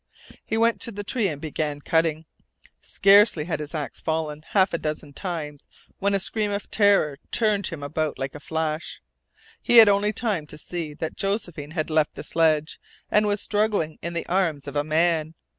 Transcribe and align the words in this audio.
He 0.43 0.57
went 0.57 0.81
to 0.81 0.91
the 0.91 1.03
tree 1.03 1.27
and 1.27 1.39
began 1.39 1.79
cutting. 1.79 2.25
Scarcely 2.81 3.43
had 3.43 3.59
his 3.59 3.75
axe 3.75 4.01
fallen 4.01 4.43
half 4.49 4.73
a 4.73 4.79
dozen 4.79 5.13
times 5.13 5.67
when 5.99 6.15
a 6.15 6.19
scream 6.19 6.49
of 6.49 6.71
terror 6.71 7.19
turned 7.29 7.67
him 7.67 7.83
about 7.83 8.17
like 8.17 8.33
a 8.33 8.39
flash. 8.39 8.99
He 9.61 9.77
had 9.77 9.87
only 9.87 10.11
time 10.11 10.47
to 10.47 10.57
see 10.57 10.95
that 10.95 11.17
Josephine 11.17 11.73
had 11.77 11.91
left 11.91 12.15
the 12.15 12.23
sledge, 12.23 12.81
and 13.11 13.27
was 13.27 13.41
struggling 13.41 13.99
in 14.01 14.13
the 14.13 14.25
arms 14.25 14.65
of 14.67 14.75
a 14.75 14.83
man. 14.83 15.35